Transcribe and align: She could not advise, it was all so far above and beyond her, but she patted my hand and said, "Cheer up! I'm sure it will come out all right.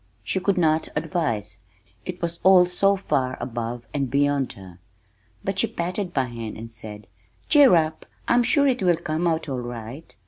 She 0.23 0.39
could 0.39 0.57
not 0.57 0.89
advise, 0.95 1.59
it 2.05 2.23
was 2.23 2.39
all 2.41 2.65
so 2.65 2.95
far 2.95 3.37
above 3.39 3.85
and 3.93 4.09
beyond 4.09 4.53
her, 4.53 4.79
but 5.43 5.59
she 5.59 5.67
patted 5.67 6.11
my 6.15 6.25
hand 6.25 6.57
and 6.57 6.71
said, 6.71 7.05
"Cheer 7.49 7.75
up! 7.75 8.07
I'm 8.27 8.41
sure 8.41 8.65
it 8.65 8.81
will 8.81 8.97
come 8.97 9.27
out 9.27 9.47
all 9.47 9.59
right. 9.61 10.15